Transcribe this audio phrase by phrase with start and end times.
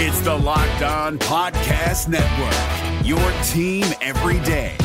[0.00, 4.76] It's the Locked On Podcast Network, your team every day.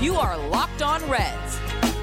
[0.00, 1.58] You are Locked On Reds,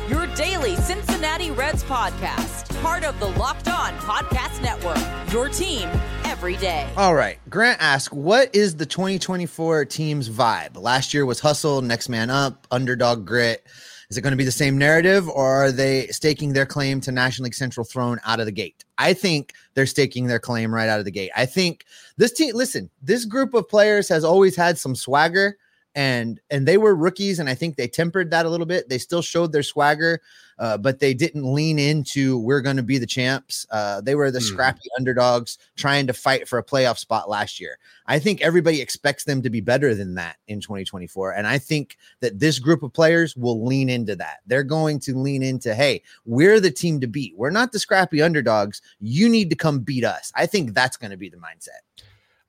[0.09, 4.99] your daily Cincinnati Reds podcast, part of the Locked On Podcast Network,
[5.31, 5.87] your team
[6.25, 6.89] every day.
[6.97, 7.39] All right.
[7.49, 10.75] Grant asked, what is the 2024 team's vibe?
[10.75, 13.65] Last year was hustle, next man up, underdog grit.
[14.09, 17.11] Is it going to be the same narrative or are they staking their claim to
[17.11, 18.85] National League Central throne out of the gate?
[18.97, 21.31] I think they're staking their claim right out of the gate.
[21.35, 21.83] I think
[22.15, 25.57] this team, listen, this group of players has always had some swagger
[25.95, 28.87] and and they were rookies and i think they tempered that a little bit.
[28.89, 30.21] They still showed their swagger
[30.59, 33.67] uh, but they didn't lean into we're going to be the champs.
[33.69, 34.45] Uh, they were the Hmm.
[34.45, 37.77] scrappy underdogs trying to fight for a playoff spot last year.
[38.07, 41.97] I think everybody expects them to be better than that in 2024 and i think
[42.21, 44.37] that this group of players will lean into that.
[44.47, 47.33] They're going to lean into hey we're the team to beat.
[47.37, 48.81] We're not the scrappy underdogs.
[48.99, 50.31] You need to come beat us.
[50.35, 51.81] I think that's going to be the mindset.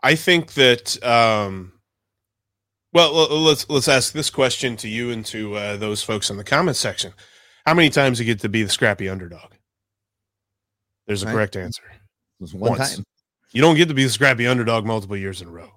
[0.03, 1.73] I think that um
[3.13, 6.45] well let's let's ask this question to you and to uh, those folks in the
[6.45, 7.13] comment section.
[7.67, 9.53] How many times do you get to be the scrappy underdog?
[11.07, 11.33] There's a Right.
[11.33, 11.83] correct answer.
[12.39, 12.97] One Once.
[12.97, 13.05] time
[13.53, 15.73] You don't get to be the scrappy underdog multiple years in a row.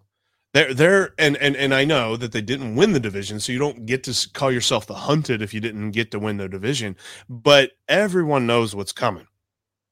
[0.53, 3.59] They're they're and and and I know that they didn't win the division, so you
[3.59, 6.97] don't get to call yourself the hunted if you didn't get to win the division.
[7.29, 9.27] But everyone knows what's coming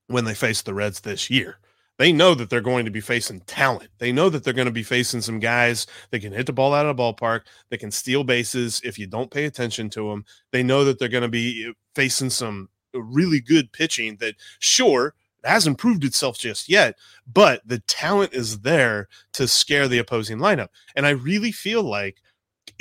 [0.08, 1.60] when they face the Reds this year.
[2.00, 3.90] They know that they're going to be facing talent.
[3.98, 6.74] They know that they're going to be facing some guys that can hit the ball
[6.74, 10.24] out of the ballpark, that can steal bases if you don't pay attention to them.
[10.54, 14.36] They know that they're going to be eh, facing some eh, really good pitching that,
[14.60, 16.96] sure, hasn't proved itself just yet,
[17.28, 20.70] but the talent is there to scare the opposing lineup.
[20.96, 22.22] And I really feel like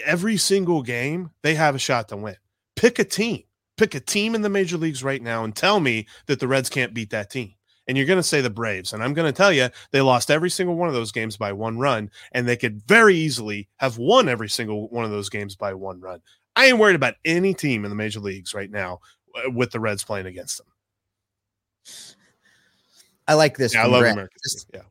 [0.04, 2.36] every single game they have a shot to win.
[2.76, 3.42] Pick a team.
[3.76, 6.70] Pick a team in the major leagues right now and tell me that the Reds
[6.70, 7.54] can't beat that team.
[7.88, 8.92] And you're going to say the Braves.
[8.92, 11.52] And I'm going to tell you they lost every single one of those games by
[11.52, 12.10] one run.
[12.32, 16.00] And they could very easily have won every single one of those games by one
[16.00, 16.20] run.
[16.54, 19.00] I ain't worried about any team in the major leagues right now
[19.34, 20.66] uh, with the Reds playing against them.
[23.26, 24.14] i like this Yeah, I love Grant.
[24.14, 24.36] American.
[24.44, 24.82] This- Yeah.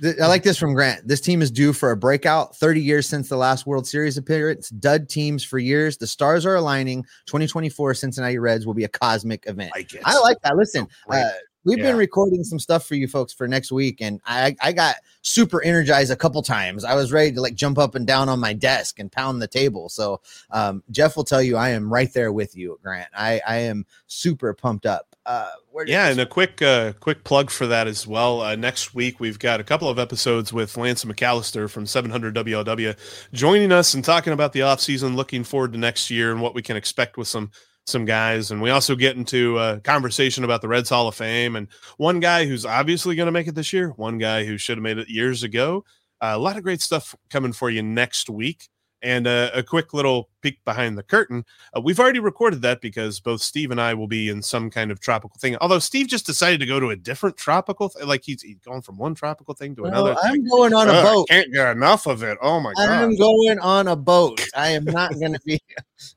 [0.00, 1.08] Th- I like this from Grant.
[1.08, 2.54] This team is due for a breakout.
[2.56, 4.68] 30 years since the last World Series appearance.
[4.68, 5.96] Dud teams for years.
[5.96, 7.02] The stars are aligning.
[7.24, 9.72] 2024 Cincinnati Reds will be a cosmic event.
[9.74, 10.02] It.
[10.04, 10.54] I like that.
[10.54, 11.30] Listen, uh,
[11.66, 11.84] we've Yeah.
[11.90, 15.62] been recording some stuff for you folks for next week, and I I got super
[15.62, 16.84] energized a couple times.
[16.84, 19.48] I was ready to like jump up and down on my desk and pound the
[19.48, 19.88] table.
[19.88, 20.20] So
[20.52, 23.08] um, Jeff will tell you I am right there with you, Grant.
[23.14, 25.08] I I am super pumped up.
[25.26, 28.40] Uh, where Yeah, and a quick uh, quick plug for that as well.
[28.42, 32.94] Uh, next week we've got a couple of episodes with Lance McAllister from 700 WLW
[33.32, 36.62] joining us and talking about the offseason, looking forward to next year and what we
[36.62, 37.50] can expect with some
[37.86, 38.50] some guys.
[38.50, 42.20] And we also get into a conversation about the Reds Hall of Fame and one
[42.20, 44.98] guy who's obviously going to make it this year, one guy who should have made
[44.98, 45.84] it years ago.
[46.20, 48.68] Uh, a lot of great stuff coming for you next week.
[49.02, 51.44] And uh, a quick little peek behind the curtain.
[51.76, 54.90] Uh, we've already recorded that because both Steve and I will be in some kind
[54.90, 55.54] of tropical thing.
[55.60, 58.80] Although Steve just decided to go to a different tropical, th- like he's, he's going
[58.80, 60.16] from one tropical thing to Well, another.
[60.24, 60.48] I'm thing.
[60.48, 61.28] going on a boat.
[61.28, 62.38] Can't get enough of it.
[62.40, 62.88] Oh my god!
[62.88, 64.40] I'm going on a boat.
[64.56, 65.60] I am not going to be.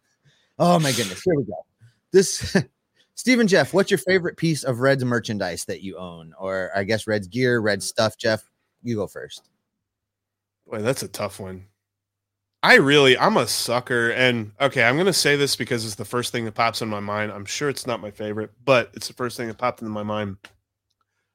[0.59, 1.21] Oh my goodness!
[1.23, 1.65] Here we go.
[2.11, 2.55] This,
[3.15, 7.07] Stephen Jeff, what's your favorite piece of Reds merchandise that you own, or I guess
[7.07, 8.17] Reds gear, Reds stuff?
[8.17, 8.43] Jeff,
[8.83, 9.49] you go first.
[10.67, 11.65] Boy, that's a tough one.
[12.61, 16.33] I really, I'm a sucker, and okay, I'm gonna say this because it's the first
[16.33, 17.31] thing that pops in my mind.
[17.31, 20.03] I'm sure it's not my favorite, but it's the first thing that popped into my
[20.03, 20.35] mind.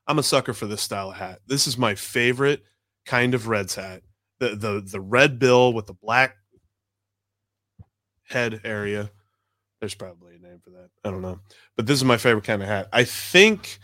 [0.07, 1.41] I'm a sucker for this style of hat.
[1.47, 2.63] This is my favorite
[3.07, 4.03] kind of Reds hat.
[4.39, 6.37] The the the red bill with the black
[8.29, 9.11] head area.
[9.81, 10.91] There's probably a name for that.
[11.05, 11.39] I don't know.
[11.77, 12.89] But this is my favorite kind of hat.
[12.93, 13.79] I think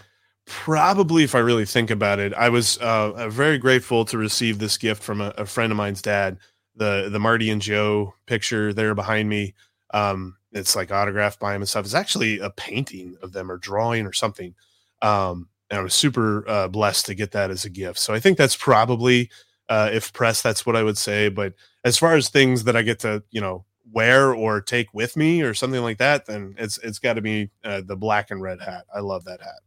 [0.46, 4.78] probably if I really think about it, I was uh, very grateful to receive this
[4.78, 6.38] gift from a, a friend of mine's dad.
[6.76, 9.54] The the Marty and Joe picture there behind me.
[9.92, 11.84] Um, it's like autographed by him and stuff.
[11.84, 14.54] It's actually a painting of them or drawing or something.
[15.02, 17.98] Um, and I was super uh, blessed to get that as a gift.
[17.98, 19.30] So I think that's probably,
[19.68, 21.28] uh, if pressed, that's what I would say.
[21.28, 21.54] But
[21.84, 25.42] as far as things that I get to, you know, wear or take with me
[25.42, 28.60] or something like that, then it's it's got to be uh, the black and red
[28.60, 28.84] hat.
[28.94, 29.60] I love that hat.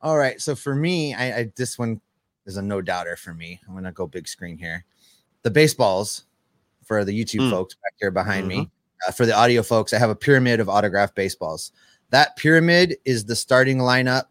[0.00, 0.40] All right.
[0.40, 2.00] So for me, I, I this one
[2.46, 3.60] is a no doubter for me.
[3.66, 4.84] I'm gonna go big screen here.
[5.42, 6.24] The baseballs
[6.84, 7.50] for the YouTube Mm.
[7.50, 8.70] folks back here behind me.
[9.06, 11.72] Uh, for the audio folks, I have a pyramid of autographed baseballs.
[12.10, 14.24] That pyramid is the starting lineup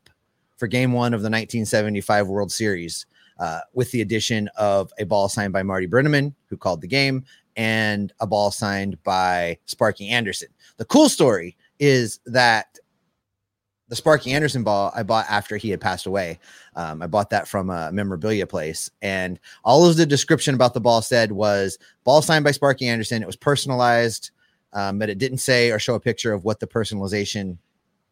[0.57, 3.05] for Game One of the 1975 World Series,
[3.39, 7.25] uh, with the addition of a ball signed by Marty Brennaman, who called the game,
[7.55, 10.49] and a ball signed by Sparky Anderson.
[10.77, 12.77] The cool story is that
[13.89, 16.39] the Sparky Anderson ball I bought after he had passed away.
[16.75, 20.81] Um, I bought that from a memorabilia place, and all of the description about the
[20.81, 23.21] ball said was ball signed by Sparky Anderson.
[23.21, 24.31] It was personalized,
[24.71, 27.57] um, but it didn't say or show a picture of what the personalization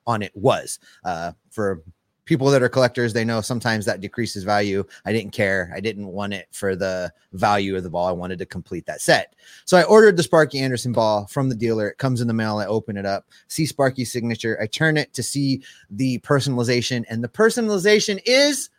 [0.06, 0.78] on it was.
[1.04, 1.82] Uh, for
[2.26, 4.84] people that are collectors, they know sometimes that decreases value.
[5.06, 5.72] I didn't care.
[5.76, 8.08] I didn't want it for the value of the ball.
[8.08, 9.36] I wanted to complete that set.
[9.66, 11.90] So I ordered the Sparky Anderson ball from the dealer.
[11.90, 12.58] It comes in the mail.
[12.58, 14.58] I open it up, see Sparky's signature.
[14.62, 18.70] I turn it to see the personalization, and the personalization is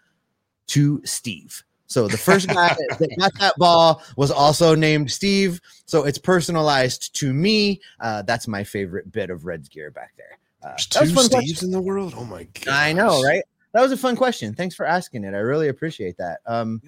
[0.69, 1.65] to Steve.
[1.93, 5.61] So the first guy that got that ball was also named Steve.
[5.85, 7.81] So it's personalized to me.
[8.01, 10.39] Uh, that's my favorite bit of Reds gear back there.
[10.63, 11.69] Uh, There's that was two Steves question.
[11.69, 12.15] in the world.
[12.17, 12.69] Oh my god!
[12.69, 13.43] I know, right?
[13.73, 14.55] That was a fun question.
[14.55, 15.35] Thanks for asking it.
[15.35, 16.41] I really appreciate that.
[16.47, 16.81] Um,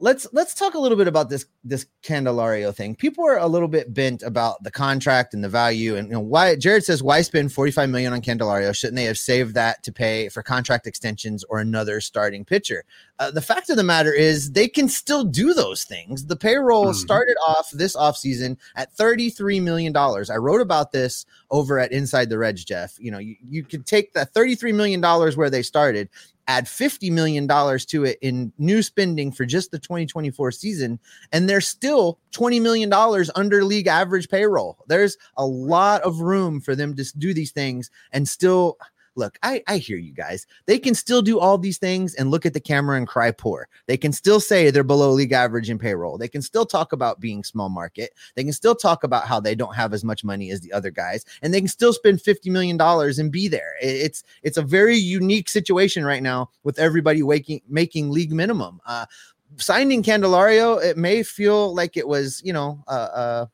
[0.00, 2.94] let's let's talk a little bit about this this Candelario thing.
[2.94, 6.20] People are a little bit bent about the contract and the value, and you know
[6.20, 6.56] why.
[6.56, 8.74] Jared says, "Why spend forty five million on Candelario?
[8.74, 12.84] Shouldn't they have saved that to pay for contract extensions or another starting pitcher?"
[13.18, 16.26] Uh, the fact of the matter is, they can still do those things.
[16.26, 16.94] The payroll Mhm.
[16.94, 20.30] started off this offseason at thirty three million dollars.
[20.30, 22.96] I wrote about this over at Inside the Reds, Jeff.
[23.00, 26.08] You know, you, you could take that $33 million where they started,
[26.46, 30.98] add $50 million to it in new spending for just the 2024 season,
[31.32, 32.92] and they're still $20 million
[33.34, 34.76] under league average payroll.
[34.88, 38.76] There's a lot of room for them to do these things and still.
[39.18, 40.46] Look, I, I hear you guys.
[40.66, 43.68] They can still do all these things and look at the camera and cry poor.
[43.86, 46.18] They can still say they're below league average in payroll.
[46.18, 48.14] They can still talk about being small market.
[48.36, 50.92] They can still talk about how they don't have as much money as the other
[50.92, 53.74] guys, and they can still spend fifty million dollars and be there.
[53.82, 58.80] It's it's a very unique situation right now with everybody waking making league minimum.
[58.86, 59.06] Uh,
[59.56, 63.46] signing Candelario, it may feel like it was you know uh, uh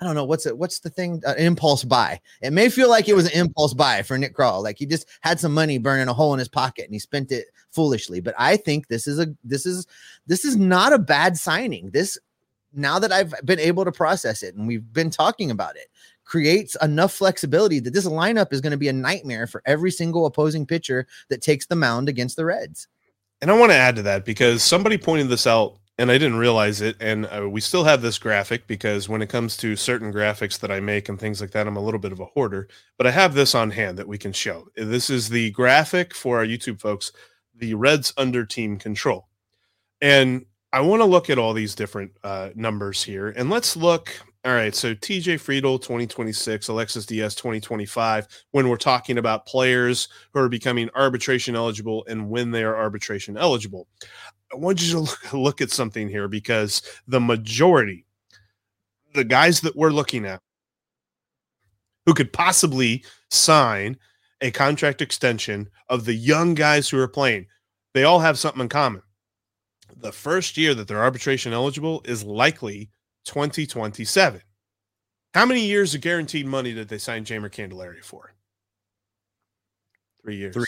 [0.00, 0.56] I don't know what's it.
[0.56, 1.22] What's the thing?
[1.26, 2.20] Uh, impulse buy.
[2.40, 4.62] It may feel like it was an impulse buy for Nick Krall.
[4.62, 7.30] Like he just had some money burning a hole in his pocket and he spent
[7.32, 8.20] it foolishly.
[8.20, 9.86] But I think this is a this is
[10.26, 11.90] this is not a bad signing.
[11.90, 12.18] This
[12.72, 15.88] now that I've been able to process it and we've been talking about it,
[16.24, 20.26] creates enough flexibility that this lineup is going to be a nightmare for every single
[20.26, 22.86] opposing pitcher that takes the mound against the Reds.
[23.42, 26.38] And I want to add to that because somebody pointed this out and I didn't
[26.38, 26.96] realize it.
[26.98, 30.70] And uh, we still have this graphic because when it comes to certain graphics that
[30.70, 32.68] I make and things like that, I'm a little bit of a hoarder.
[32.96, 34.66] But I have this on hand that we can show.
[34.76, 37.12] This is the graphic for our YouTube folks,
[37.54, 39.28] the Reds under team control.
[40.00, 43.34] And I want to look at all these different uh, numbers here.
[43.36, 44.10] And let's look.
[44.46, 44.74] All right.
[44.74, 50.88] So TJ Friedl, 2026, Alexis Diaz, 2025, when we're talking about players who are becoming
[50.94, 53.86] arbitration eligible and when they are arbitration eligible.
[54.52, 58.04] I want you to look, at something here because the majority,
[59.14, 60.40] the guys that we're looking at,
[62.06, 63.96] who could possibly sign
[64.40, 67.46] a contract extension of the young guys who are playing,
[67.94, 69.02] they all have something in common.
[69.96, 72.90] The first year that they're arbitration eligible is likely
[73.26, 74.40] 2027.
[75.34, 78.32] How many years of guaranteed money did they sign Jeimer Candelario for?
[80.22, 80.54] Three years.
[80.54, 80.66] Three.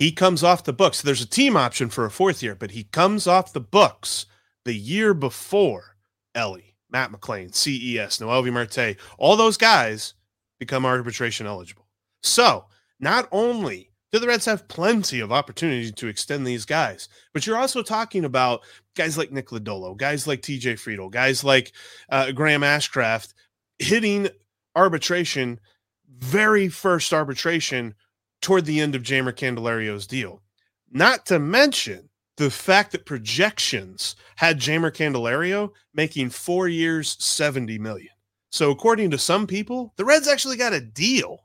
[0.00, 1.02] He comes off the books.
[1.02, 4.24] There's a team option for a fourth year, but he comes off the books
[4.64, 5.96] the year before
[6.34, 10.14] Elly, Matt McLain, CES, Noelvi Marte, all those guys
[10.58, 11.86] become arbitration eligible.
[12.22, 12.64] So
[12.98, 17.58] not only do the Reds have plenty of opportunity to extend these guys, but you're
[17.58, 18.62] also talking about
[18.96, 21.72] guys like Nick Lodolo, guys like TJ Friedl, guys like
[22.08, 23.34] uh, Graham Ashcraft
[23.78, 24.30] hitting
[24.74, 25.60] arbitration,
[26.08, 27.94] very first arbitration
[28.40, 30.42] toward the end of Jeimer Candelario's deal.
[30.90, 38.08] Not to mention the fact that projections had Jeimer Candelario making four years, 70 million.
[38.50, 41.44] So, according to some people, the Reds actually got a deal.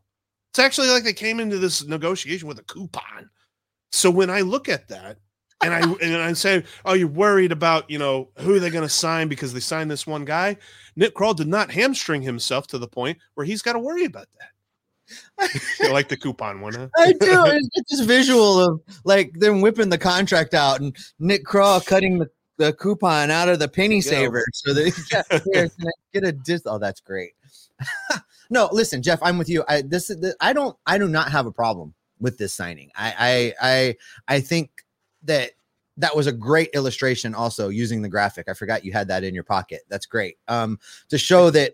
[0.51, 3.29] It's actually like they came into this negotiation with a coupon.
[3.91, 5.17] So, when I look at that,
[5.61, 8.89] and I and I say, "Oh, you're worried about you know who they're going to
[8.89, 10.57] sign because they signed this one guy."
[10.95, 14.27] Nick Krall did not hamstring himself to the point where he's got to worry about
[14.39, 14.49] that.
[15.79, 16.87] You like the coupon one, huh?
[16.97, 17.17] I do.
[17.45, 22.19] It's it's this visual of like them whipping the contract out and Nick Krall cutting
[22.19, 26.23] the, the coupon out of the penny saver so that yeah, here, can I get
[26.23, 26.63] a dis.
[26.65, 27.33] Oh, that's great.
[28.49, 29.63] no, listen, Jeff, I'm with you.
[29.67, 32.91] I this is I don't I do not have a problem with this signing.
[32.95, 33.69] I I
[34.27, 34.69] I I think
[35.23, 35.51] that
[35.97, 38.49] that was a great illustration also using the graphic.
[38.49, 39.81] I forgot you had that in your pocket.
[39.89, 40.37] That's great.
[40.47, 41.73] Um to show that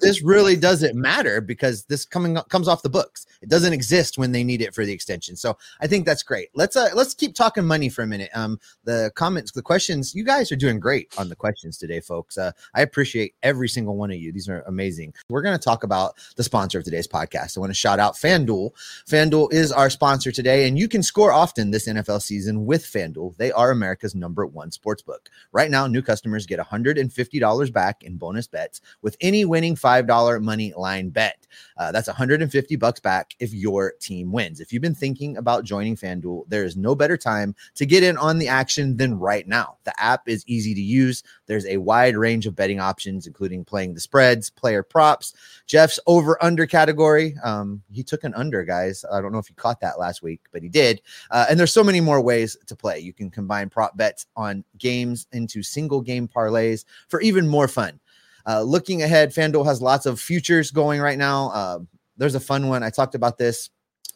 [0.00, 3.26] this really doesn't matter because this coming comes off the books.
[3.42, 5.36] It doesn't exist when they need it for the extension.
[5.36, 6.48] So i think that's great.
[6.54, 8.30] Let's uh let's keep talking money for a minute.
[8.34, 12.38] Um the comments the questions you guys are doing great on the questions today folks.
[12.38, 14.32] Uh i appreciate every single one of you.
[14.32, 15.14] These are amazing.
[15.28, 17.56] We're going to talk about the sponsor of today's podcast.
[17.56, 18.72] I want to shout out fanduel.
[19.08, 23.36] Fanduel is our sponsor today and you can score often this nfl season with fanduel.
[23.36, 25.28] They are America's number one sports book.
[25.52, 30.72] Right now, new customers get $150 back in bonus bets with any winning $5 money
[30.76, 31.46] line bet.
[31.76, 34.60] Uh, that's 150 bucks back if your team wins.
[34.60, 38.16] If you've been thinking about joining FanDuel, there is no better time to get in
[38.16, 39.76] on the action than right now.
[39.84, 41.22] The app is easy to use.
[41.46, 45.34] There's a wide range of betting options, including playing the spreads, player props,
[45.66, 47.36] Jeff's over under category.
[47.44, 49.04] Um, he took an under, guys.
[49.10, 51.00] I don't know if you caught that last week, but he did.
[51.30, 52.98] Uh, and there's so many more ways to play.
[52.98, 58.00] You can combine prop bets on games into single game parlays for even more fun.
[58.46, 61.50] Uh, looking ahead, FanDuel has lots of futures going right now.
[61.50, 61.78] Uh,
[62.16, 62.82] there's a fun one.
[62.82, 63.70] I talked about this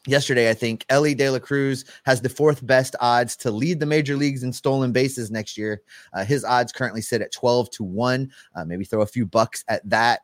[0.07, 3.87] yesterday, I think Elly De La Cruz has the fourth best odds to lead the
[3.87, 5.83] major leagues in stolen bases next year.
[6.13, 8.31] Uh, his odds currently sit at 12 to 1.
[8.55, 10.21] Uh, maybe throw a few bucks at that.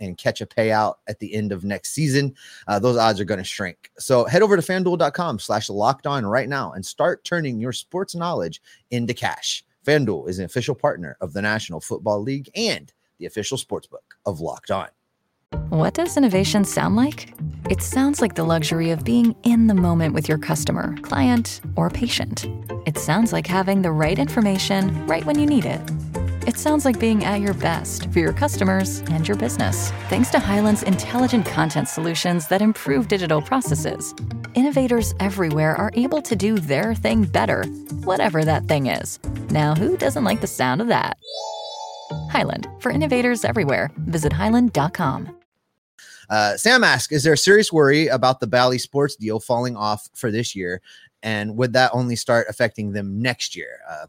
[0.00, 2.34] And catch a payout at the end of next season.
[2.66, 3.90] Uh, those odds are going to shrink.
[3.98, 8.14] So head over to fanduel.com slash locked on right now and start turning your sports
[8.14, 8.60] knowledge
[8.90, 9.64] into cash.
[9.86, 14.40] FanDuel is an official partner of the National Football League and the official sportsbook of
[14.40, 14.88] Locked On.
[15.68, 17.32] What does innovation sound like?
[17.70, 21.88] It sounds like the luxury of being in the moment with your customer, client, or
[21.88, 22.46] patient.
[22.84, 25.80] It sounds like having the right information right when you need it
[26.46, 29.90] it sounds like being at your best for your customers and your business.
[30.08, 34.14] Thanks to Hyland's intelligent content solutions that improve digital processes,
[34.54, 37.64] innovators everywhere are able to do their thing better,
[38.04, 39.18] whatever that thing is.
[39.50, 41.18] Now, who doesn't like the sound of that?
[42.30, 45.36] Hyland, for innovators everywhere, visit hyland.com.
[46.28, 50.08] Uh, Sam asks, is there a serious worry about the Bally Sports deal falling off
[50.14, 50.80] for this year?
[51.22, 53.80] And would that only start affecting them next year?
[53.88, 54.06] Uh,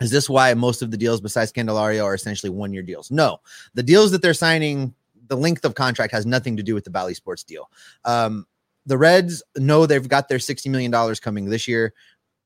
[0.00, 3.10] is this why most of the deals besides Candelario are essentially one year deals?
[3.10, 3.38] No,
[3.74, 4.94] the deals that they're signing,
[5.28, 7.70] the length of contract has nothing to do with the Bally Sports deal.
[8.04, 8.46] Um,
[8.86, 11.94] the Reds know they've got their $60 million coming this year,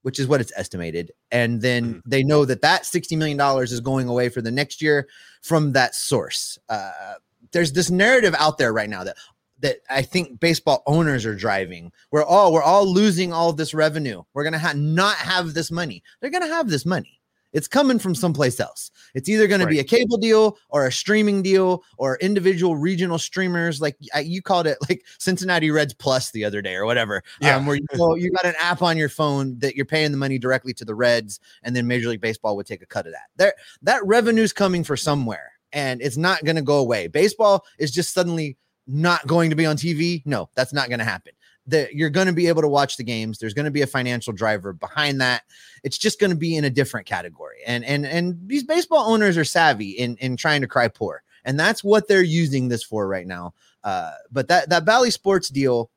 [0.03, 1.13] which is what it's estimated.
[1.31, 2.11] And then mm-hmm.
[2.11, 5.09] they know that that $60 million is going away for the next year
[5.41, 6.59] from that source.
[6.69, 7.15] Uh,
[7.53, 9.17] there's this narrative out there right now that
[9.61, 11.91] that I think baseball owners are driving.
[12.11, 14.23] We're all we're all losing all this revenue.
[14.35, 16.03] We're gonna ha- not have this money.
[16.21, 17.16] They're gonna have this money.
[17.57, 18.91] It's coming from someplace else.
[19.15, 19.65] It's either going right.
[19.65, 23.81] to be a cable deal or a streaming deal or individual regional streamers.
[23.81, 27.23] Like you called it like Cincinnati Reds Plus the other day or whatever.
[27.41, 27.57] Yeah.
[27.57, 30.19] Um, where you, go, you got an app on your phone that you're paying the
[30.19, 33.13] money directly to the Reds, and then Major League Baseball would take a cut of
[33.13, 33.31] that.
[33.37, 37.07] There, that revenue's coming for somewhere, and it's not going to go away.
[37.07, 40.21] Baseball is just suddenly not going to be on TV.
[40.27, 41.33] No, that's not going to happen
[41.67, 43.39] that you're going to be able to watch the games.
[43.39, 45.43] There's going to be a financial driver behind that.
[45.83, 47.59] It's just going to be in a different category.
[47.67, 51.59] And and and these baseball owners are savvy in in trying to cry poor, and
[51.59, 53.55] that's what they're using this for right now.
[53.85, 55.91] Uh, but that that Bally Sports deal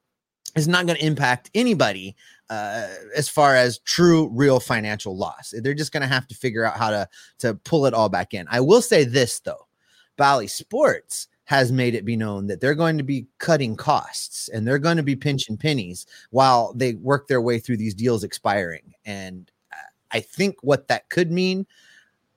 [0.56, 2.16] is not going to impact anybody
[2.50, 5.54] uh, as far as true real financial loss.
[5.62, 7.08] They're just going to have to figure out how to
[7.40, 8.48] to pull it all back in.
[8.50, 9.68] I will say this though,
[10.18, 14.68] Bally Sports has made it be known that they're going to be cutting costs and
[14.68, 18.94] they're going to be pinching pennies while they work their way through these deals expiring.
[19.04, 19.78] And uh,
[20.12, 21.66] I think what that could mean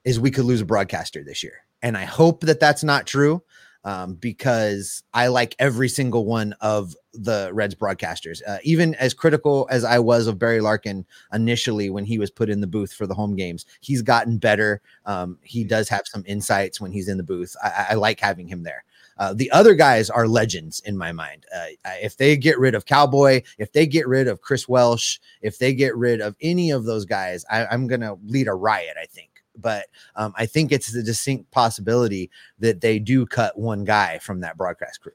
[0.03, 1.57] is we could lose a broadcaster this year.
[1.83, 3.43] And I hope that that's not true
[3.83, 8.41] um, because I like every single one of the Reds broadcasters.
[8.47, 12.49] Uh, even as critical as I was of Barry Larkin initially when he was put
[12.49, 14.81] in the booth for the home games, he's gotten better.
[15.05, 17.55] Um, he does have some insights when he's in the booth.
[17.63, 18.83] I, I like having him there.
[19.17, 21.45] Uh, the other guys are legends in my mind.
[21.55, 21.67] Uh,
[22.01, 25.73] if they get rid of Cowboy, if they get rid of Chris Welsh, if they
[25.73, 29.05] get rid of any of those guys, I, am going to lead a riot, I
[29.05, 29.29] think.
[29.55, 34.39] But um, I think it's the distinct possibility that they do cut one guy from
[34.39, 35.11] that broadcast crew.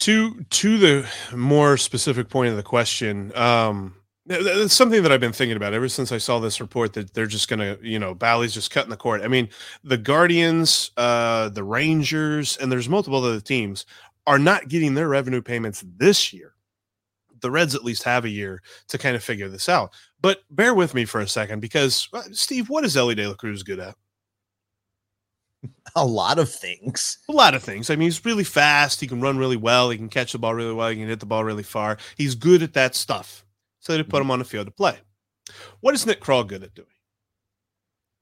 [0.00, 3.94] To to the more specific point of the question, um,
[4.28, 7.26] it's something that I've been thinking about ever since I saw this report that they're
[7.26, 9.22] just gonna, you know, Bally's just cutting the cord.
[9.22, 9.48] I mean,
[9.82, 13.84] the Guardians, uh, the Rangers, and there's multiple other teams
[14.26, 16.54] are not getting their revenue payments this year.
[17.40, 19.92] The Reds at least have a year to kind of figure this out.
[20.20, 23.34] But bear with me for a second because uh, Steve, what is Elly De La
[23.34, 23.96] Cruz good at?
[25.96, 27.18] A lot of things.
[27.28, 27.90] A lot of things.
[27.90, 29.00] I mean, he's really fast.
[29.00, 29.90] He can run really well.
[29.90, 30.90] He can catch the ball really well.
[30.90, 31.98] He can hit the ball really far.
[32.16, 33.44] He's good at that stuff
[33.82, 34.22] so they put mm-hmm.
[34.22, 34.96] him on the field to play.
[35.80, 36.88] What is Nick Krall good at doing?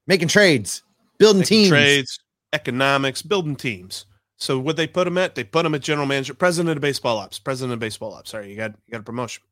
[0.07, 0.83] making trades,
[1.19, 1.69] building Making teams.
[1.69, 2.19] trades,
[2.51, 4.05] economics, building teams.
[4.37, 5.35] So what they put him at?
[5.35, 8.31] They put him at general manager, president of baseball ops, president of baseball ops.
[8.31, 9.43] Sorry, you got you got a promotion.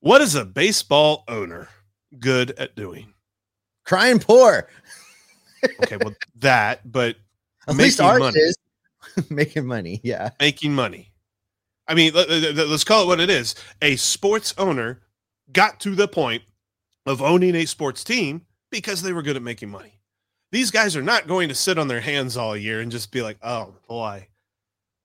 [0.00, 1.68] What is a baseball owner
[2.18, 3.14] good at doing?
[3.86, 4.68] Crying poor.
[5.82, 7.16] Okay, well that, but
[7.68, 8.40] At least Making ours money.
[8.40, 8.56] is
[9.30, 10.00] making money.
[10.02, 10.30] Yeah.
[10.40, 11.12] making money.
[11.88, 13.54] I mean, let, us call it what it is.
[13.80, 15.00] A sports owner
[15.52, 16.42] got to the point
[17.06, 20.00] of owning a sports team because they were good at making money.
[20.52, 23.22] These guys are not going to sit on their hands all year and just be
[23.22, 24.28] like, "Oh boy,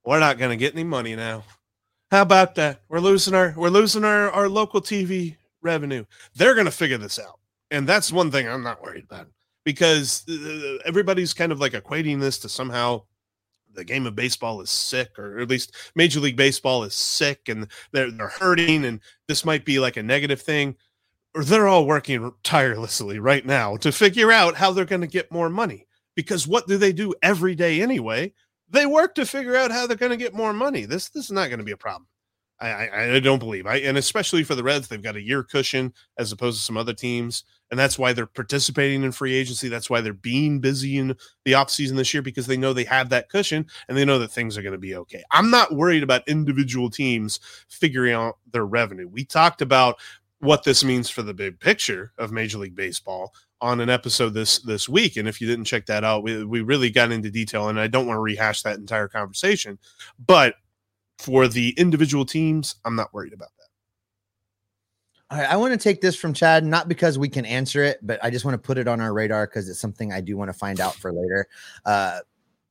[0.05, 1.43] we're not going to get any money now."
[2.11, 2.81] How about that?
[2.89, 6.05] We're losing our we're losing our our local TV revenue.
[6.35, 7.39] They're going to figure this out.
[7.71, 9.27] And that's one thing I'm not worried about
[9.65, 13.03] because uh, everybody's kind of like equating this to somehow
[13.73, 17.67] the game of baseball is sick, or at least Major League Baseball is sick, and
[17.91, 20.75] they're they're hurting, and this might be like a negative thing.
[21.35, 25.31] Or they're all working tirelessly right now to figure out how they're going to get
[25.31, 25.87] more money.
[26.15, 28.33] Because what do they do every day anyway?
[28.69, 30.85] They work to figure out how they're going to get more money.
[30.85, 32.07] This this is not going to be a problem.
[32.69, 33.65] I, I don't believe.
[33.65, 36.77] I and especially for the Reds, they've got a year cushion as opposed to some
[36.77, 39.67] other teams, and that's why they're participating in free agency.
[39.67, 41.15] That's why they're being busy in
[41.45, 44.31] the offseason this year because they know they have that cushion and they know that
[44.31, 45.23] things are going to be okay.
[45.31, 49.07] I'm not worried about individual teams figuring out their revenue.
[49.07, 49.99] We talked about
[50.39, 54.59] what this means for the big picture of Major League Baseball on an episode this
[54.59, 57.69] this week and if you didn't check that out we, we really got into detail
[57.69, 59.79] and I don't want to rehash that entire conversation
[60.27, 60.55] but
[61.19, 63.63] for the individual teams I'm not worried about that.
[65.31, 67.99] All right, I want to take this from Chad, not because we can answer it,
[68.03, 70.37] but I just want to put it on our radar because it's something I do
[70.37, 71.47] want to find out for later.
[71.85, 72.19] Uh,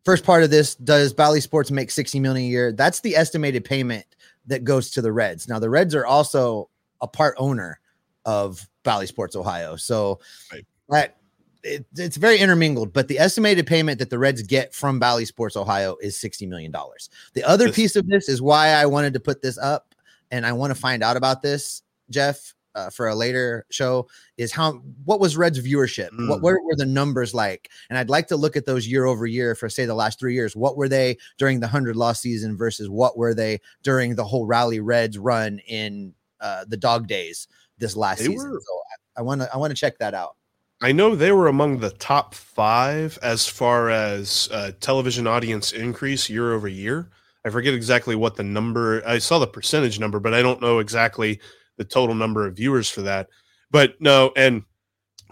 [0.05, 2.73] first part of this: Does Bally Sports make sixty million a year?
[2.73, 4.05] That's the estimated payment
[4.47, 5.49] that goes to the Reds.
[5.49, 6.69] Now, the Reds are also
[7.01, 7.81] a part owner
[8.25, 10.21] of Bally Sports Ohio, so
[10.53, 10.65] Right.
[10.91, 11.17] that
[11.64, 12.92] it, it's very intermingled.
[12.92, 16.71] But the estimated payment that the Reds get from Bally Sports Ohio is sixty million
[16.73, 17.09] dollars.
[17.35, 19.95] The other This- piece of this is why I wanted to put this up,
[20.31, 21.83] and I want to find out about this.
[22.11, 24.73] Jeff uh, for a later show is how
[25.04, 26.09] what was Reds viewership?
[26.28, 26.42] What Mm.
[26.42, 27.69] what were the numbers like?
[27.90, 30.35] And I'd like to look at those year over year for say the last three
[30.35, 30.57] years.
[30.57, 34.47] What were they during the hundred loss season versus what were they during the whole
[34.47, 37.46] Rally Reds run in uh, the dog days
[37.79, 38.51] this last They season?
[38.51, 38.81] were- So
[39.16, 40.37] I want to I want to check that out.
[40.83, 46.29] I know they were among the top five as far as uh, television audience increase
[46.29, 47.09] year over year.
[47.45, 49.01] I forget exactly what the number.
[49.07, 51.40] I saw the percentage number, but I don't know exactly
[51.77, 53.29] the total number of viewers for that.
[53.71, 54.64] But no, and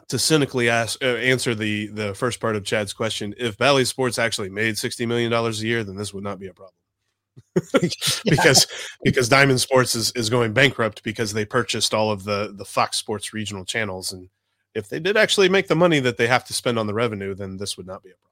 [0.08, 4.20] to cynically ask uh, answer the the first part of Chad's question, if Bally Sports
[4.20, 6.74] actually made sixty million dollars a year, then this would not be a problem.
[8.24, 8.68] because
[9.02, 12.98] because Diamond Sports is, is going bankrupt because they purchased all of the the Fox
[12.98, 14.28] Sports regional channels and
[14.74, 17.34] if they did actually make the money that they have to spend on the revenue,
[17.34, 18.26] then this would not be a problem.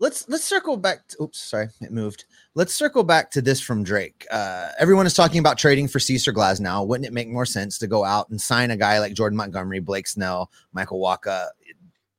[0.00, 2.24] let's let's circle back to, oops sorry it moved.
[2.54, 4.26] Let's circle back to this from drake.
[4.30, 6.86] Uh everyone is talking about trading for Cease or Glasnow.
[6.86, 9.80] Wouldn't it make more sense to go out and sign a guy like jordan montgomery
[9.80, 11.48] blake snell michael Wacha,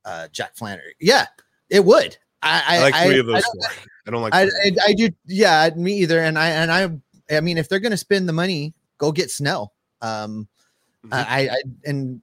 [0.04, 0.94] uh jack flaherty?
[1.00, 1.26] Yeah
[1.70, 2.16] it would.
[2.42, 4.42] I i, I like three I- of I those don't- I don't like I.
[4.44, 6.20] I, I do yeah me either.
[6.20, 9.72] And i and i i mean if they're gonna spend the money go get snell.
[10.02, 10.46] Um
[11.06, 11.12] Mhm.
[11.14, 12.20] I, I and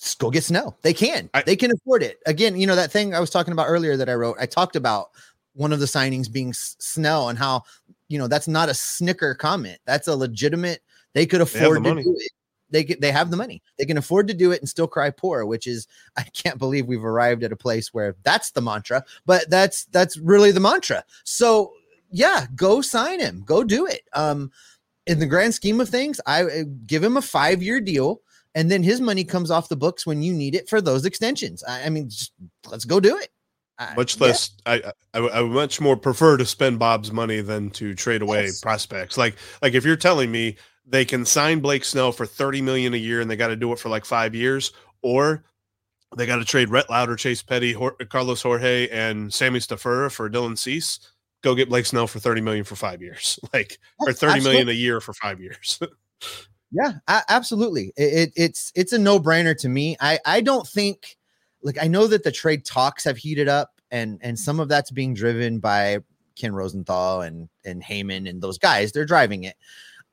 [0.00, 0.76] just go get Snell.
[0.82, 1.28] They can.
[1.34, 2.20] I- they can afford it.
[2.26, 4.36] Again, you know that thing I was talking about earlier that I wrote.
[4.40, 5.10] I talked about
[5.54, 7.62] one of the signings being S- Snell and how
[8.08, 9.78] you know that's not a snicker comment.
[9.84, 10.82] That's a legitimate.
[11.12, 12.02] They could afford to money.
[12.02, 12.32] do it.
[12.72, 13.62] They could, they have the money.
[13.78, 15.86] They can afford to do it and still cry poor, which is
[16.16, 19.04] I can't believe we've arrived at a place where that's the mantra.
[19.26, 21.04] But that's that's really the mantra.
[21.24, 21.72] So
[22.10, 23.42] yeah, go sign him.
[23.44, 24.02] Go do it.
[24.14, 24.50] Um,
[25.06, 28.22] in the grand scheme of things, I uh, give him a five year deal
[28.54, 31.62] and then his money comes off the books when you need it for those extensions.
[31.64, 32.32] I, I mean, just
[32.70, 33.28] let's go do it.
[33.78, 34.26] I- much yeah.
[34.26, 38.44] less I, I I much more prefer to spend Bob's money than to trade away
[38.44, 38.60] Yes.
[38.60, 39.16] prospects.
[39.16, 42.98] Like like if you're telling me they can sign Blake Snell for 30 million a
[42.98, 45.44] year and they got to do it for like 5 years or
[46.16, 50.28] they got to trade Rhett Lowder, Chase Petty, Hor- Carlos Jorge and Sammy Stafura for
[50.28, 50.98] Dylan Cease,
[51.42, 53.38] go get Blake Snell for 30 million for 5 years.
[53.54, 54.72] Like or Yeah, 30 million absolutely.
[54.72, 55.80] a year for 5 years.
[56.72, 57.92] Yeah, a- absolutely.
[57.96, 59.96] It, it, it's it's a no brainer to me.
[60.00, 61.16] I I don't think
[61.62, 64.90] like I know that the trade talks have heated up, and and some of that's
[64.90, 65.98] being driven by
[66.36, 68.92] Ken Rosenthal and and Heyman and those guys.
[68.92, 69.56] They're driving it.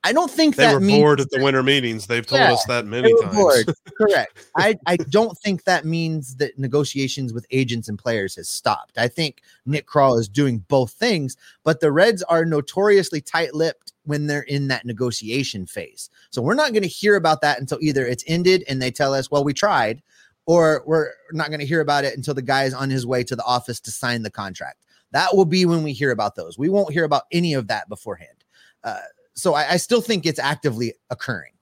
[0.04, 2.06] I don't think they that were means bored at the winter meetings.
[2.06, 3.34] They've told Yeah, us that many times.
[3.34, 3.74] bored.
[3.96, 4.46] Correct.
[4.56, 8.96] I, I don't think that means that negotiations with agents and players has stopped.
[8.96, 14.26] I think Nick Krall is doing both things, but the Reds are notoriously tight-lipped when
[14.26, 16.10] they're in that negotiation phase.
[16.30, 19.12] So we're not going to hear about that until either it's ended and they tell
[19.12, 20.00] us, "Well, we tried,"
[20.46, 23.24] or we're not going to hear about it until the guy is on his way
[23.24, 24.84] to the office to sign the contract.
[25.10, 26.56] That will be when we hear about those.
[26.56, 28.44] We won't hear about any of that beforehand.
[28.84, 29.00] Uh,
[29.38, 31.52] so I, I still think it's actively occurring.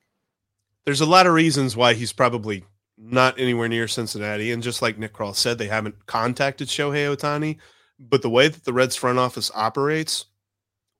[0.84, 2.64] There's a lot of reasons why he's probably
[2.98, 4.52] not anywhere near Cincinnati.
[4.52, 7.58] And just like Nick Krall said, they haven't contacted Shohei Ohtani.
[7.98, 10.26] But the way that the Reds front office operates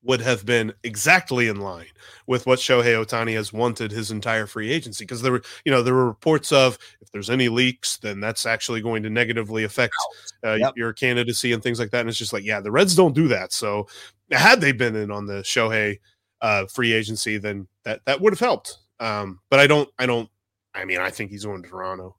[0.02, 1.86] would have been exactly in line
[2.26, 5.04] with what Shohei Ohtani has wanted his entire free agency.
[5.04, 8.46] Because there were, you know, there were reports of if there's any leaks, then that's
[8.46, 9.94] actually going to negatively affect
[10.44, 10.74] uh, yep.
[10.76, 12.00] your candidacy and things like that.
[12.00, 13.52] And it's just like, yeah, the Reds don't do that.
[13.52, 13.88] So
[14.30, 15.98] had they been in on the Shohei
[16.40, 18.78] uh, free agency, then that that would have helped.
[19.00, 20.28] Um, but I don't, I don't.
[20.74, 22.16] I mean, I think he's going to Toronto.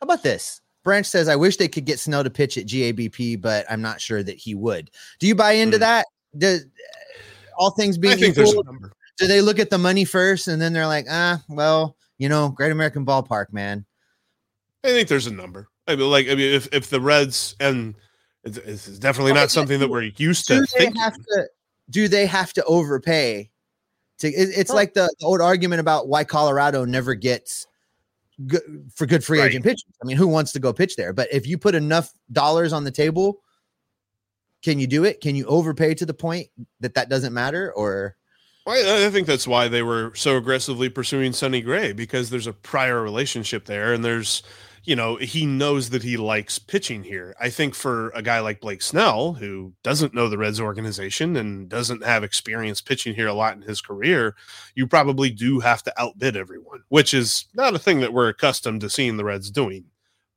[0.00, 0.60] How about this?
[0.82, 4.00] Branch says, I wish they could get Snell to pitch at GABP, but I'm not
[4.00, 4.90] sure that he would.
[5.18, 5.80] Do you buy into mm.
[5.80, 6.06] that?
[6.36, 6.64] Does
[7.58, 8.64] all things being equal,
[9.18, 12.48] do they look at the money first and then they're like, ah, well, you know,
[12.48, 13.84] Great American Ballpark, man?
[14.82, 15.68] I think there's a number.
[15.86, 17.94] I mean, like, I mean, if if the Reds and
[18.44, 20.54] it's, it's definitely not something that we're used to.
[20.54, 21.00] Do they thinking.
[21.02, 21.48] have to?
[21.90, 23.50] Do they have to overpay?
[24.18, 27.66] To it, it's like the, the old argument about why Colorado never gets
[28.46, 28.62] good
[28.94, 29.50] for good free right.
[29.50, 29.84] agent pitchers.
[30.02, 31.12] I mean, who wants to go pitch there?
[31.12, 33.42] But if you put enough dollars on the table,
[34.62, 35.20] can you do it?
[35.20, 36.48] Can you overpay to the point
[36.80, 37.72] that that doesn't matter?
[37.72, 38.16] Or
[38.66, 42.52] well, I think that's why they were so aggressively pursuing Sonny Gray because there's a
[42.52, 44.42] prior relationship there, and there's
[44.84, 47.34] you know, he knows that he likes pitching here.
[47.38, 51.68] I think for a guy like Blake Snell, who doesn't know the Reds organization and
[51.68, 54.34] doesn't have experience pitching here a lot in his career,
[54.74, 58.80] you probably do have to outbid everyone, which is not a thing that we're accustomed
[58.80, 59.84] to seeing the Reds doing.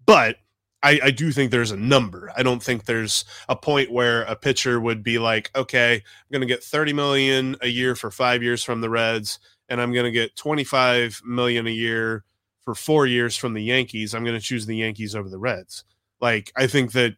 [0.06, 0.38] But
[0.84, 2.30] I, I do think there's a number.
[2.36, 6.42] I don't think there's a point where a pitcher would be like, okay, I'm going
[6.42, 10.06] to get 30 million a year for five years from the Reds, and I'm going
[10.06, 12.26] to get 25 million a year
[12.66, 15.84] for four years from the Yankees, I'm going to choose the Yankees over the Reds.
[16.22, 17.16] Like I think that,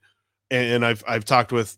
[0.51, 1.77] and I've I've talked with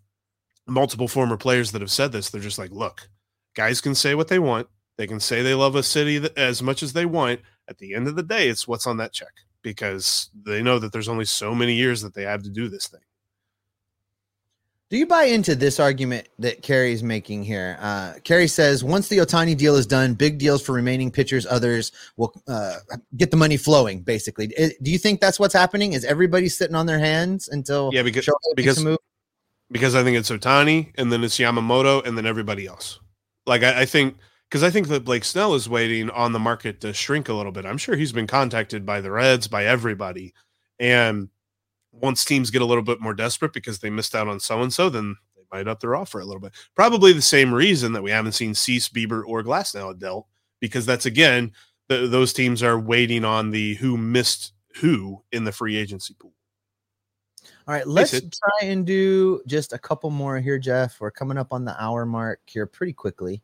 [0.68, 2.30] multiple former players that have said this.
[2.30, 3.10] They're just like, look,
[3.56, 4.68] guys can say what they want.
[4.98, 7.42] They can say they love a city as much as they want.
[7.70, 10.94] At the end of the day, it's what's on that check because they know that
[10.94, 13.02] there's only so many years that they have to do this thing.
[14.90, 17.78] Do you buy into this argument that Kerry's making here?
[17.82, 21.92] Uh, Kerry says once the Ohtani deal is done, big deals for remaining pitchers, others
[22.16, 22.76] will uh,
[23.18, 24.00] get the money flowing.
[24.00, 25.92] Basically, it, do you think that's what's happening?
[25.92, 28.86] Is everybody sitting on their hands until yeah because because
[29.72, 33.02] because I think it's Ohtani and then it's Yamamoto and then everybody else.
[33.46, 34.16] Like I, I think
[34.50, 37.52] because I think that Blake Snell is waiting on the market to shrink a little
[37.52, 37.66] bit.
[37.66, 40.34] I'm sure he's been contacted by the Reds by everybody,
[40.80, 41.28] and
[42.02, 44.74] once teams get a little bit more desperate because they missed out on so and
[44.74, 46.54] so, then they might up their offer a little bit.
[46.76, 50.28] Probably the same reason that we haven't seen Cease, Bieber, or Glasnow dealt,
[50.60, 51.52] because that's again,
[51.88, 56.34] the, those teams are waiting on the who missed who in the free agency pool.
[57.68, 61.02] All right, let's try and do just a couple more here, Jeff.
[61.02, 63.42] We're coming up on the hour mark here pretty quickly.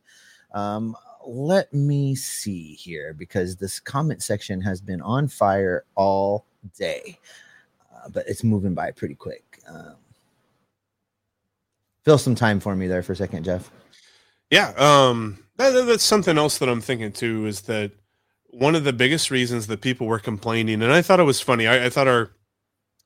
[0.54, 6.46] Um, let me see here because this comment section has been on fire all
[6.78, 7.18] day
[8.12, 9.60] but it's moving by pretty quick.
[9.68, 9.96] Um,
[12.04, 13.70] fill some time for me there for a second, Jeff.
[14.50, 17.46] Yeah, um, that, that's something else that I'm thinking too.
[17.46, 17.92] Is that
[18.50, 21.66] one of the biggest reasons that people were complaining, and I thought it was funny.
[21.66, 22.30] I, I thought our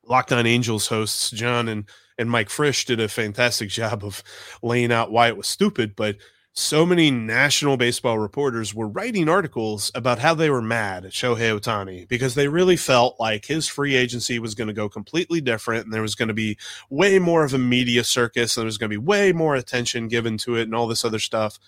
[0.04, 1.84] Locked On Angels hosts John and
[2.18, 4.22] and Mike Frisch did a fantastic job of
[4.62, 6.16] laying out why it was stupid, but
[6.58, 11.56] so many national baseball reporters were writing articles about how they were mad at Shohei
[11.56, 15.84] Ohtani because they really felt like his free agency was going to go completely different
[15.84, 16.58] and there was going to be
[16.90, 20.08] way more of a media circus and there was going to be way more attention
[20.08, 21.60] given to it and all this other stuff.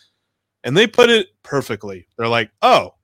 [0.64, 2.08] And they put it perfectly.
[2.18, 2.94] They're like, oh,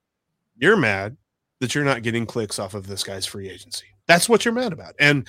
[0.57, 1.15] you're mad
[1.61, 3.85] that you're not getting clicks off of this guy's free agency.
[4.07, 4.95] That's what you're mad about.
[4.99, 5.25] And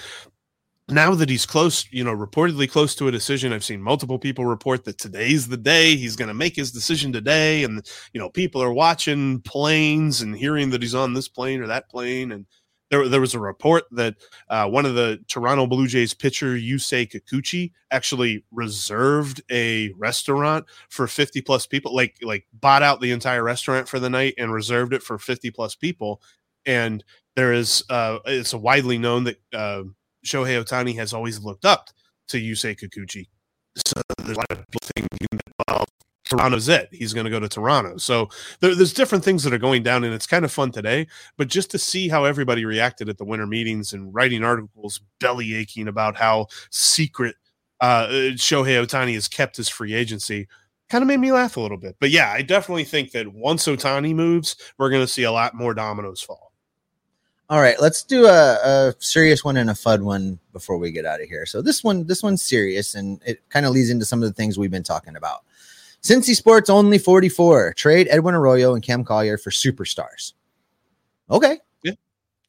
[0.91, 4.47] now that he's close, you know, reportedly close to a decision, I've seen multiple people
[4.47, 7.65] report that today's the day he's going to make his decision today.
[7.65, 11.67] And, you know, people are watching planes and hearing that he's on this plane or
[11.67, 12.33] that plane.
[12.33, 12.47] And
[12.91, 14.17] there, there was a report that
[14.49, 21.07] uh, one of the Toronto Blue Jays pitcher, Yusei Kikuchi, actually reserved a restaurant for
[21.07, 24.95] 50 plus people, like, like bought out the entire restaurant for the night and reserved
[24.95, 26.23] it for 50 plus people.
[26.65, 27.05] And
[27.37, 29.83] there is, uh, it's widely known that, uh,
[30.25, 31.91] Shohei Ohtani has always looked up
[32.29, 33.27] to Yusei Kikuchi.
[33.77, 35.85] So there's a lot of people thinking, well,
[36.25, 36.89] Toronto's it.
[36.93, 37.97] He's going to go to Toronto.
[37.97, 38.29] So
[38.61, 41.07] there, there's different things that are going down, and it's kind of fun today.
[41.37, 45.55] But just to see how everybody reacted at the winter meetings and writing articles, belly
[45.55, 47.37] aching about how secret
[47.81, 50.49] uh, Shohei Ohtani has kept his free agency,
[50.91, 51.97] kind of made me laugh a little bit.
[52.01, 55.55] But yeah, I definitely think that once Ohtani moves, we're going to see a lot
[55.55, 56.48] more dominoes fall.
[57.51, 61.07] All right, let's do a, a serious one and a fun one before we get
[61.07, 61.47] out of here.
[61.47, 64.35] So this one, this one's serious, and it kind of leads into some of the
[64.35, 65.45] things we've been talking about.
[66.03, 67.73] Cincy Sports only 44.
[67.75, 70.35] Trade Edwin Arroyo and Cam Collier for superstars.
[71.31, 71.59] Okay.
[71.83, 71.93] Yeah.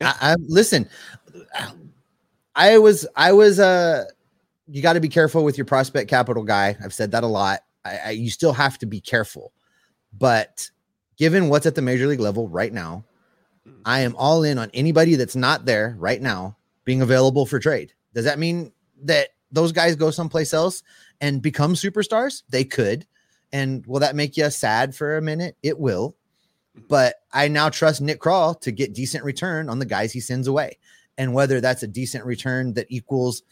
[0.01, 0.13] Yeah.
[0.21, 0.87] I, I listen.
[2.55, 4.05] I was I was uh
[4.67, 6.77] you got to be careful with your prospect capital guy.
[6.83, 7.61] I've said that a lot.
[7.83, 9.51] I, I, you still have to be careful.
[10.17, 10.69] But
[11.17, 13.03] given what's at the major league level right now,
[13.85, 17.93] I am all in on anybody that's not there right now being available for trade.
[18.13, 18.71] Does that mean
[19.03, 20.83] that those guys go someplace else
[21.21, 22.43] and become superstars?
[22.49, 23.05] They could.
[23.51, 25.57] And will that make you sad for a minute?
[25.63, 26.15] It will.
[26.87, 30.47] But I now trust Nick Krall to get decent return on the guys he sends
[30.47, 30.77] away.
[31.17, 33.43] And whether that's a decent return that equals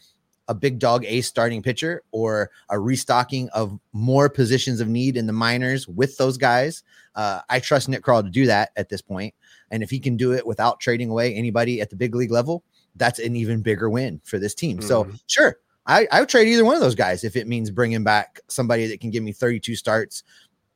[0.48, 5.26] a big dog ace starting pitcher or a restocking of more positions of need in
[5.26, 6.82] the minors with those guys,
[7.14, 9.34] uh, I trust Nick Krall to do that at this point.
[9.70, 12.64] And if he can do it without trading away anybody at the big league level,
[12.96, 14.78] that's an even bigger win for this team.
[14.78, 14.88] Mm-hmm.
[14.88, 18.04] So, sure, I, I would trade either one of those guys if it means bringing
[18.04, 20.22] back somebody that can give me 32 starts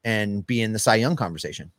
[0.04, 1.70] and be in the Cy Young conversation.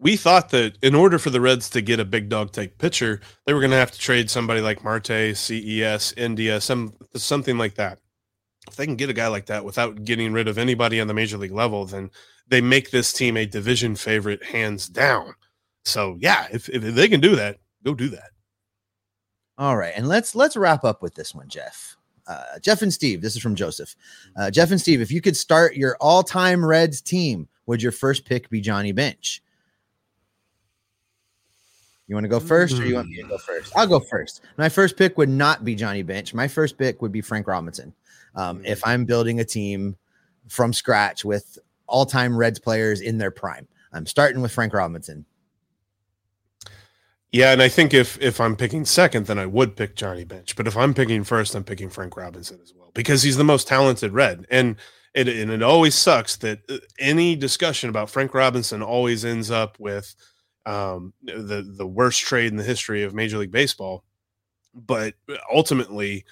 [0.00, 3.20] We thought that in order for the Reds to get a big dog type pitcher,
[3.44, 7.74] they were going to have to trade somebody like Marte, CES, India, some something like
[7.74, 7.98] that.
[8.68, 11.14] If they can get a guy like that without getting rid of anybody on the
[11.14, 12.10] major league level, then
[12.46, 15.34] they make this team a division favorite hands down.
[15.88, 18.30] So yeah, if, if they can do that, go do that.
[19.56, 21.96] All right, and let's let's wrap up with this one, Jeff.
[22.28, 23.96] Uh, Jeff and Steve, this is from Joseph.
[24.36, 28.26] Uh, Jeff and Steve, if you could start your all-time Reds team, would your first
[28.26, 29.42] pick be Johnny Bench?
[32.06, 33.72] You want to go first, or you want me to go first?
[33.76, 34.42] I'll go first.
[34.58, 36.34] My first pick would not be Johnny Bench.
[36.34, 37.94] My first pick would be Frank Robinson.
[38.34, 39.96] Um, if I'm building a team
[40.48, 45.24] from scratch with all-time Reds players in their prime, I'm starting with Frank Robinson.
[47.30, 50.56] Yeah, and I think if if I'm picking second, then I would pick Johnny Bench.
[50.56, 53.68] But if I'm picking first, I'm picking Frank Robinson as well because he's the most
[53.68, 54.46] talented Red.
[54.50, 54.76] And
[55.14, 59.78] it and it always sucks that uh, any discussion about Frank Robinson always ends up
[59.78, 60.14] with
[60.64, 64.04] um, the the worst trade in the history of Major League Baseball.
[64.74, 65.14] But
[65.52, 66.24] ultimately,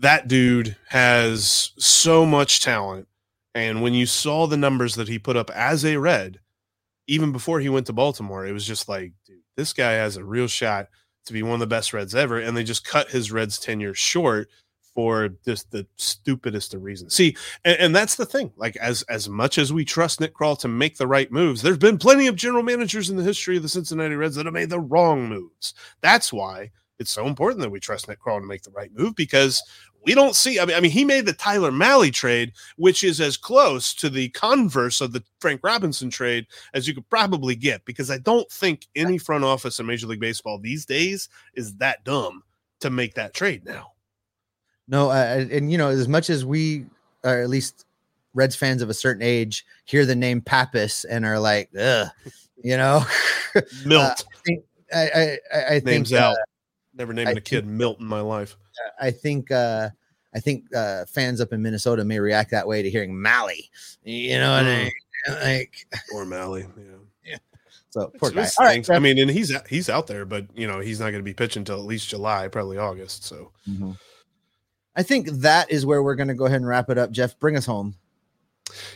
[0.00, 3.08] that dude has so much talent,
[3.54, 6.40] and when you saw the numbers that he put up as a Red,
[7.06, 10.24] even before he went to Baltimore, it was just like, dude this guy has a
[10.24, 10.88] real shot
[11.26, 12.38] to be one of the best Reds ever.
[12.38, 14.48] And they just cut his Reds tenure short
[14.94, 17.14] for just the stupidest of reasons.
[17.14, 18.52] See, and, and, that's the thing.
[18.56, 21.78] Like as as much as we trust Nick Krall to make the right moves, there's
[21.78, 24.70] been plenty of general managers in the history of the Cincinnati Reds that have made
[24.70, 25.74] the wrong moves.
[26.00, 29.14] That's why it's so important that we trust Nick Krall to make the right move
[29.16, 29.62] because
[30.04, 30.60] we don't see.
[30.60, 34.10] I mean, I mean, he made the Tyler Mahle trade, which is as close to
[34.10, 37.84] the converse of the Frank Robinson trade as you could probably get.
[37.84, 42.04] Because I don't think any front office in Major League Baseball these days is that
[42.04, 42.42] dumb
[42.80, 43.92] to make that trade now.
[44.86, 46.84] No, uh, and you know, as much as we,
[47.24, 47.86] or at least
[48.34, 52.08] Reds fans of a certain age, hear the name Pappas and are like, ugh,
[52.62, 53.02] you know,
[53.86, 54.02] Milt.
[54.02, 56.36] uh, I think, I, I, I think, names uh, out.
[56.96, 58.56] Never naming a kid Milt in my life.
[59.00, 59.88] I think uh
[60.34, 63.68] I think uh fans up in Minnesota may react that way to hearing Mahle.
[64.04, 64.82] You know what I Mm.
[64.84, 64.92] mean?
[65.42, 65.74] Like
[66.14, 66.66] Or Mahle.
[67.24, 67.36] Yeah.
[67.90, 68.64] so poor It's- guy.
[68.64, 71.20] All right, I mean, and he's he's out there, but you know, he's not going
[71.20, 73.24] to be pitching until at least July, probably August.
[73.24, 73.96] So Mhm.
[74.96, 77.10] I think that is where we're going to go ahead and wrap it up.
[77.10, 77.96] Jeff, bring us home.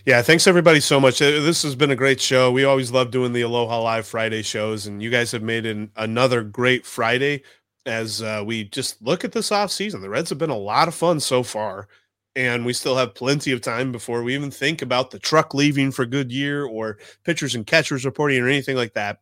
[0.07, 1.21] Yeah, thanks everybody so much.
[1.21, 2.51] Uh, This has been a great show.
[2.53, 5.91] We always love doing the Aloha Live Friday shows, and you guys have made an,
[5.97, 7.43] another great Friday
[7.89, 10.01] as uh, we just look at this offseason.
[10.03, 11.89] The Reds have been a lot of fun so far,
[12.37, 15.91] and we still have plenty of time before we even think about the truck leaving
[15.91, 19.21] for Goodyear or pitchers and catchers reporting or anything like that.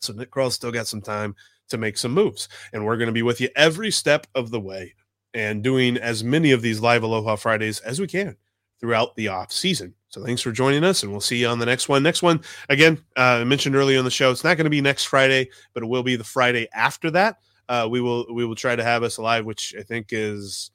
[0.00, 1.36] So Nick Krall's still got some time
[1.68, 4.60] to make some moves, and we're going to be with you every step of the
[4.60, 4.94] way
[5.32, 8.36] and doing as many of these live Aloha Fridays as we can
[8.80, 9.94] throughout the off season.
[10.08, 12.02] So thanks for joining us, and we'll see you on the next one.
[12.02, 14.80] Next one, again, uh, I mentioned earlier on the show, it's not going to be
[14.80, 17.36] next Friday, but it will be the Friday after that.
[17.68, 20.70] Uh, we will we will try to have us live, which I think is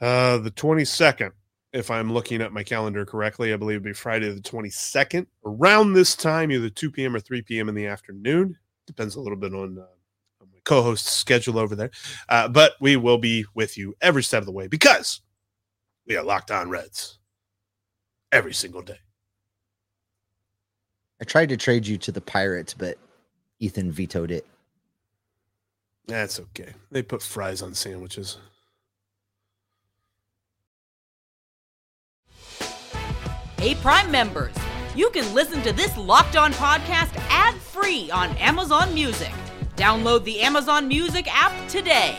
[0.00, 1.32] uh, the twenty second.
[1.72, 5.92] If I'm looking at my calendar correctly, I believe it'll be Friday the 22nd around
[5.92, 7.14] this time, either 2 p.m.
[7.14, 7.68] or 3 p.m.
[7.68, 8.56] in the afternoon.
[8.86, 9.82] Depends a little bit on, uh,
[10.40, 11.90] on my co-host's schedule over there.
[12.30, 15.20] Uh, but we will be with you every step of the way because
[16.06, 17.18] we are locked on Reds
[18.32, 18.98] every single day.
[21.20, 22.96] I tried to trade you to the Pirates, but
[23.58, 24.46] Ethan vetoed it.
[26.08, 26.72] That's okay.
[26.90, 28.38] They put fries on sandwiches.
[33.58, 34.54] Hey, Prime members,
[34.96, 39.32] you can listen to this Locked On podcast ad free on Amazon Music.
[39.76, 42.16] Download the Amazon Music app today.